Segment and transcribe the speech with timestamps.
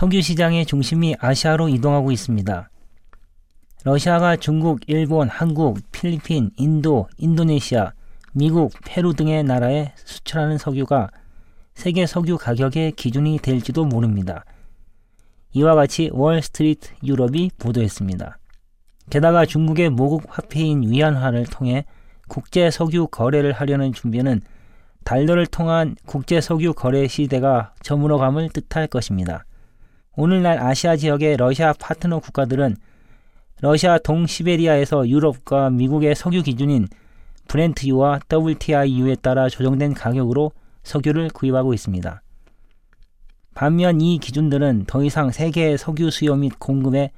[0.00, 2.70] 석유 시장의 중심이 아시아로 이동하고 있습니다.
[3.84, 7.92] 러시아가 중국, 일본, 한국, 필리핀, 인도, 인도네시아,
[8.32, 11.10] 미국, 페루 등의 나라에 수출하는 석유가
[11.74, 14.46] 세계 석유 가격의 기준이 될지도 모릅니다.
[15.52, 18.38] 이와 같이 월스트리트 유럽이 보도했습니다.
[19.10, 21.84] 게다가 중국의 모국 화폐인 위안화를 통해
[22.26, 24.40] 국제 석유 거래를 하려는 준비는
[25.04, 29.44] 달러를 통한 국제 석유 거래 시대가 저물어감을 뜻할 것입니다.
[30.16, 32.76] 오늘날 아시아 지역의 러시아 파트너 국가들은
[33.60, 36.88] 러시아 동시베리아에서 유럽과 미국의 석유 기준인
[37.46, 40.52] 브렌트유와 WTI유에 따라 조정된 가격으로
[40.82, 42.22] 석유를 구입하고 있습니다.
[43.54, 47.12] 반면 이 기준들은 더 이상 세계의 석유 수요 및 공급에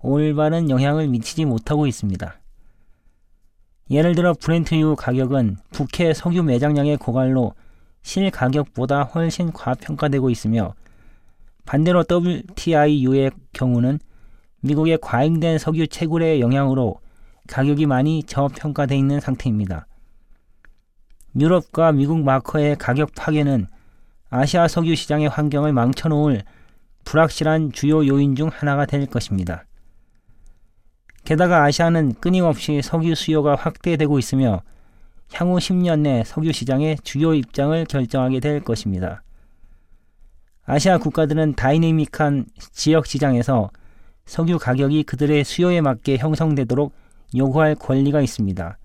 [0.00, 2.40] 올바른 영향을 미치지 못하고 있습니다.
[3.90, 7.54] 예를 들어 브렌트유 가격은 북해 석유 매장량의 고갈로
[8.02, 10.74] 실 가격보다 훨씬 과평가되고 있으며
[11.64, 13.98] 반대로 WTI유의 경우는
[14.60, 17.00] 미국의 과잉된 석유 채굴의 영향으로
[17.48, 19.86] 가격이 많이 저평가되어 있는 상태입니다.
[21.38, 23.66] 유럽과 미국 마커의 가격 파괴는
[24.30, 26.42] 아시아 석유 시장의 환경을 망쳐놓을
[27.04, 29.64] 불확실한 주요 요인 중 하나가 될 것입니다.
[31.24, 34.62] 게다가 아시아는 끊임없이 석유 수요가 확대되고 있으며
[35.32, 39.22] 향후 10년 내 석유 시장의 주요 입장을 결정하게 될 것입니다.
[40.66, 43.70] 아시아 국가들은 다이내믹한 지역 시장에서
[44.24, 46.94] 석유 가격이 그들의 수요에 맞게 형성되도록
[47.36, 48.78] 요구할 권리가 있습니다.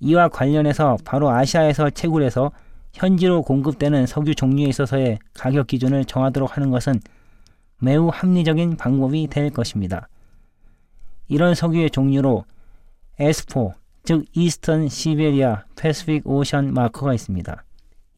[0.00, 2.52] 이와 관련해서 바로 아시아에서 채굴해서
[2.92, 7.00] 현지로 공급되는 석유 종류에 있어서의 가격 기준을 정하도록 하는 것은
[7.80, 10.08] 매우 합리적인 방법이 될 것입니다.
[11.28, 12.44] 이런 석유의 종류로
[13.18, 13.72] ESPO,
[14.04, 17.64] 즉 Eastern Siberia Pacific Ocean marker가 있습니다.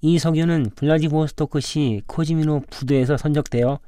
[0.01, 3.79] 이 석유는 블라디보스토크 시 코지미노 부두에서 선적되어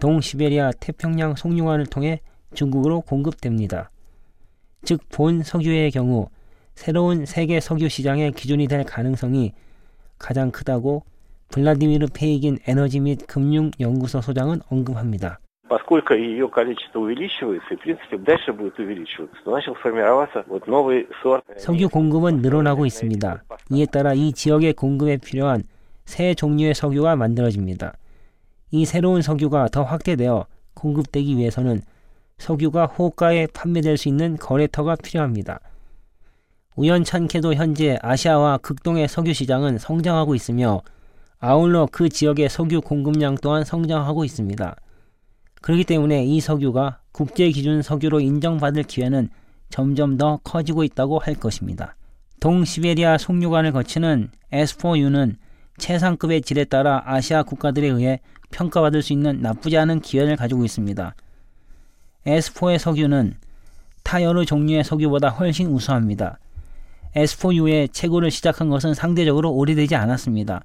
[0.00, 2.20] 동시베리아 태평양 송유관을 통해
[2.54, 3.90] 중국으로 공급됩니다.
[4.82, 6.28] 즉 본 석유의 경우
[6.74, 9.52] 새로운 세계 석유 시장의 기준이 될 가능성이
[10.18, 11.04] 가장 크다고
[11.50, 15.40] 블라디미르 페이긴 에너지 및 금융 연구소 소장은 언급합니다.
[15.69, 21.07] поскольку ее количество увеличивается и, в принципе, дальше будет увеличиваться, то начал формироваться вот новый
[21.21, 21.43] сорт.
[21.57, 23.43] 석유 공급은 늘어나고 있습니다.
[23.71, 25.63] 이에 따라 이 지역의 공급에 필요한
[26.05, 27.93] 새 종류의 석유가 만들어집니다.
[28.71, 30.45] 이 새로운 석유가 더 확대되어
[30.75, 31.81] 공급되기 위해서는
[32.37, 35.59] 석유가 호가에 판매될 수 있는 거래터가 필요합니다.
[36.75, 40.81] 우연찮게도 현재 아시아와 극동의 석유 시장은 성장하고 있으며
[41.39, 44.75] 아울러 그 지역의 석유 공급량 또한 성장하고 있습니다.
[45.60, 49.28] 그렇기 때문에 이 석유가 국제 기준 석유로 인정받을 기회는
[49.68, 51.96] 점점 더 커지고 있다고 할 것입니다.
[52.40, 55.36] 동시베리아 송유관을 거치는 S4U는
[55.78, 61.14] 최상급의 질에 따라 아시아 국가들에 의해 평가받을 수 있는 나쁘지 않은 기회를 가지고 있습니다.
[62.26, 63.34] S4의 석유는
[64.02, 66.38] 타 여러 종류의 석유보다 훨씬 우수합니다.
[67.14, 70.64] S4U의 채굴을 시작한 것은 상대적으로 오래되지 않았습니다.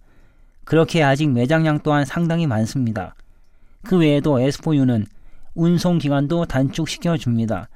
[0.63, 3.15] 그렇게 아직 매장량 또한 상당히 많습니다.
[3.85, 5.05] 그 외에도 S4U는
[5.53, 7.69] 운송 기간도 단축시켜 줍니다.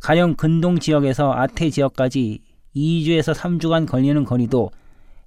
[0.00, 2.40] 가령 근동 지역에서 아태 지역까지
[2.74, 4.70] 2주에서 3주간 걸리는 거리도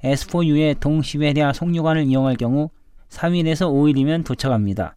[0.03, 2.69] S4U의 동시베리아 송유관을 이용할 경우
[3.09, 4.95] 3일에서 5일이면 도착합니다.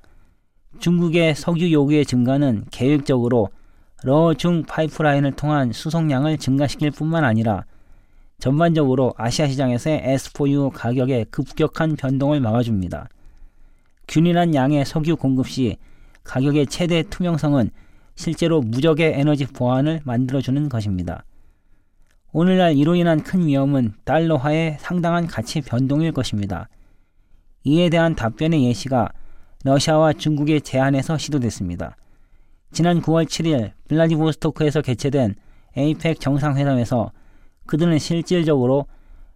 [0.78, 3.48] 중국의 석유 요구의 증가는 계획적으로
[4.04, 7.64] 러중 파이프라인을 통한 수송량을 증가시킬 뿐만 아니라
[8.38, 13.08] 전반적으로 아시아 시장에서의 S4U 가격의 급격한 변동을 막아줍니다.
[14.12, 15.78] 균일한 양의 석유 공급 시
[16.24, 17.70] 가격의 최대 투명성은
[18.14, 21.24] 실제로 무적의 에너지 보안을 만들어주는 것입니다.
[22.30, 26.68] 오늘날 이로 인한 큰 위험은 달러화의 상당한 가치 변동일 것입니다.
[27.64, 29.08] 이에 대한 답변의 예시가
[29.64, 31.96] 러시아와 중국의 제안에서 시도됐습니다.
[32.70, 35.36] 지난 9월 7일 블라디보스토크에서 개최된
[35.74, 37.12] 에이펙 정상회담에서
[37.66, 38.84] 그들은 실질적으로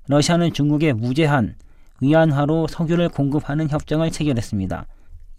[0.09, 1.55] 러시아는 중국에 무제한
[2.01, 4.87] 위안화로 석유를 공급하는 협정을 체결했습니다.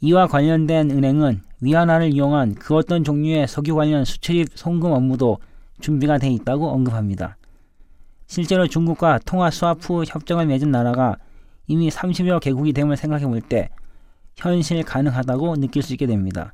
[0.02, 5.40] 이와 관련된 은행은 위안화를 이용한 그 어떤 종류의 석유 관련 수출입 송금 업무도
[5.80, 7.38] 준비가 돼 있다고 언급합니다.
[8.28, 11.18] 실제로 중국과 통화 스와프 협정을 맺은 나라가
[11.68, 13.70] 이미 30여 개국이 됨을 생각해 볼 때
[14.36, 16.54] 현실 가능하다고 느낄 수 있게 됩니다.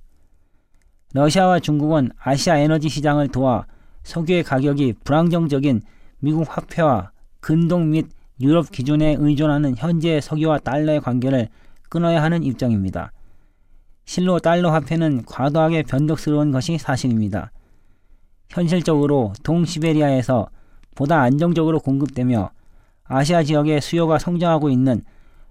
[1.13, 3.65] 러시아와 중국은 아시아 에너지 시장을 도와
[4.03, 5.81] 석유의 가격이 불안정적인
[6.19, 8.07] 미국 화폐와 근동 및
[8.41, 11.49] 유럽 기준에 의존하는 현재 석유와 달러의 관계를
[11.89, 13.11] 끊어야 하는 입장입니다.
[14.05, 17.51] 실로 달러 화폐는 과도하게 변덕스러운 것이 사실입니다.
[18.49, 20.49] 현실적으로 동시베리아에서
[20.95, 22.51] 보다 안정적으로 공급되며
[23.05, 25.03] 아시아 지역의 수요가 성장하고 있는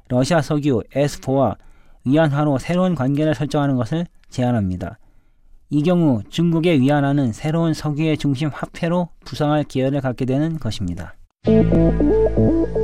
[0.09, 1.57] 러시아 석유 S4와
[2.05, 4.99] 위안화로 새로운 관계를 설정하는 것을 제안합니다.
[5.71, 11.15] 이 경우 중국의 위안화는 새로운 석유의 중심 화폐로 부상할 기회를 갖게 되는 것입니다.
[12.43, 12.82] Thank you.